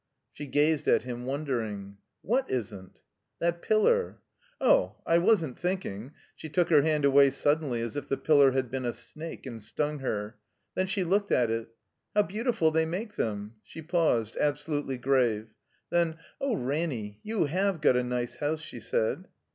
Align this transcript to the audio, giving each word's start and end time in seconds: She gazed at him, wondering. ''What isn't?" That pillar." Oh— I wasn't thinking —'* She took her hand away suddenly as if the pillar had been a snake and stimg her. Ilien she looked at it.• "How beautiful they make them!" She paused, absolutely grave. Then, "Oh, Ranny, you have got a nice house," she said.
She 0.33 0.47
gazed 0.47 0.87
at 0.87 1.03
him, 1.03 1.25
wondering. 1.27 1.97
''What 2.25 2.49
isn't?" 2.49 3.01
That 3.39 3.61
pillar." 3.61 4.17
Oh— 4.59 4.95
I 5.15 5.19
wasn't 5.19 5.59
thinking 5.59 6.13
—'* 6.29 6.35
She 6.35 6.49
took 6.49 6.71
her 6.71 6.81
hand 6.81 7.05
away 7.05 7.29
suddenly 7.29 7.81
as 7.83 7.95
if 7.95 8.09
the 8.09 8.17
pillar 8.17 8.49
had 8.53 8.71
been 8.71 8.83
a 8.83 8.93
snake 8.93 9.45
and 9.45 9.59
stimg 9.59 10.01
her. 10.01 10.37
Ilien 10.75 10.87
she 10.87 11.03
looked 11.03 11.31
at 11.31 11.51
it.• 11.51 11.67
"How 12.15 12.23
beautiful 12.23 12.71
they 12.71 12.87
make 12.87 13.15
them!" 13.15 13.57
She 13.63 13.83
paused, 13.83 14.35
absolutely 14.37 14.97
grave. 14.97 15.53
Then, 15.91 16.17
"Oh, 16.41 16.55
Ranny, 16.55 17.19
you 17.21 17.45
have 17.45 17.79
got 17.79 17.95
a 17.95 18.03
nice 18.03 18.37
house," 18.37 18.61
she 18.63 18.79
said. 18.79 19.27